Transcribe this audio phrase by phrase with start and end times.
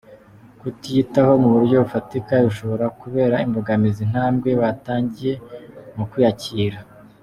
[0.59, 5.33] Kutiyitaho mu buryo bufatika bishobora kubera imbogamizi intambwe watangiye
[5.95, 6.79] mu kwiyakira.